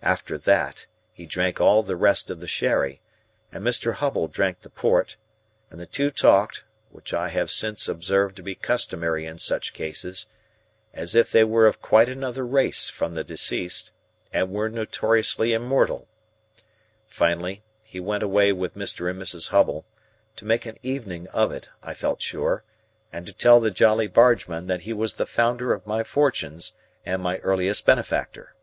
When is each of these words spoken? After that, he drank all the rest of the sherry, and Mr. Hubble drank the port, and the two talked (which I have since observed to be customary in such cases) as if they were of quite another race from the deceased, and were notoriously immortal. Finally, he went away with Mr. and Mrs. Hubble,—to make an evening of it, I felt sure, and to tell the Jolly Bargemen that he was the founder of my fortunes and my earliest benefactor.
After 0.00 0.38
that, 0.38 0.86
he 1.12 1.26
drank 1.26 1.60
all 1.60 1.82
the 1.82 1.96
rest 1.96 2.30
of 2.30 2.40
the 2.40 2.46
sherry, 2.46 3.02
and 3.52 3.62
Mr. 3.62 3.94
Hubble 3.94 4.28
drank 4.28 4.60
the 4.60 4.70
port, 4.70 5.16
and 5.70 5.78
the 5.78 5.84
two 5.86 6.10
talked 6.10 6.62
(which 6.90 7.12
I 7.12 7.28
have 7.28 7.50
since 7.50 7.88
observed 7.88 8.36
to 8.36 8.42
be 8.42 8.54
customary 8.54 9.26
in 9.26 9.36
such 9.38 9.74
cases) 9.74 10.26
as 10.94 11.14
if 11.14 11.30
they 11.30 11.44
were 11.44 11.66
of 11.66 11.82
quite 11.82 12.08
another 12.08 12.46
race 12.46 12.88
from 12.88 13.16
the 13.16 13.24
deceased, 13.24 13.92
and 14.32 14.50
were 14.50 14.70
notoriously 14.70 15.52
immortal. 15.52 16.08
Finally, 17.06 17.64
he 17.84 18.00
went 18.00 18.22
away 18.22 18.50
with 18.52 18.76
Mr. 18.76 19.10
and 19.10 19.20
Mrs. 19.20 19.48
Hubble,—to 19.48 20.44
make 20.44 20.64
an 20.64 20.78
evening 20.82 21.26
of 21.34 21.52
it, 21.52 21.68
I 21.82 21.92
felt 21.92 22.22
sure, 22.22 22.62
and 23.12 23.26
to 23.26 23.32
tell 23.34 23.60
the 23.60 23.72
Jolly 23.72 24.06
Bargemen 24.06 24.68
that 24.68 24.82
he 24.82 24.92
was 24.94 25.14
the 25.14 25.26
founder 25.26 25.74
of 25.74 25.86
my 25.88 26.02
fortunes 26.02 26.72
and 27.04 27.20
my 27.20 27.38
earliest 27.38 27.84
benefactor. 27.84 28.54